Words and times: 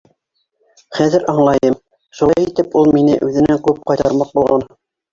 Хәҙер 0.99 1.25
аңлайым: 1.33 1.77
шулай 2.21 2.49
итеп 2.49 2.81
ул 2.83 2.93
мине 2.99 3.23
үҙенән 3.31 3.65
ҡыуып 3.71 3.89
ҡайтармаҡ 3.93 4.37
булған. 4.43 4.71